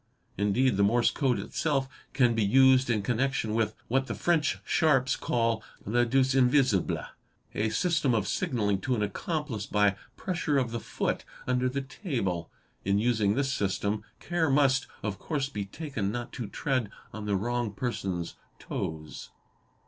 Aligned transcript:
Indeed, 0.35 0.77
the 0.77 0.83
Morse 0.83 1.11
Code 1.11 1.37
itself 1.37 1.87
can 2.13 2.33
be 2.33 2.41
used 2.43 2.89
in 2.89 3.03
connection 3.03 3.53
with 3.53 3.75
what 3.87 4.07
the 4.07 4.15
French 4.15 4.57
sharps 4.65 5.15
call 5.15 5.61
"Le 5.85 6.07
duce 6.07 6.33
invisible', 6.33 7.05
a 7.53 7.69
system 7.69 8.15
of 8.15 8.27
signalling 8.27 8.81
to 8.81 8.95
an 8.95 9.03
accomplice 9.03 9.67
by 9.67 9.95
pressure 10.17 10.57
of 10.57 10.71
the 10.71 10.79
foot 10.79 11.23
under 11.45 11.69
the 11.69 11.83
table. 11.83 12.49
In 12.83 12.97
using 12.97 13.35
this 13.35 13.53
system 13.53 14.03
care 14.19 14.49
must, 14.49 14.87
of 15.03 15.19
course, 15.19 15.49
be 15.49 15.65
taken 15.65 16.11
not 16.11 16.33
to 16.33 16.47
tread 16.47 16.89
on 17.13 17.27
the 17.27 17.35
wrong 17.35 17.71
person's— 17.71 18.33
toes. 18.57 19.29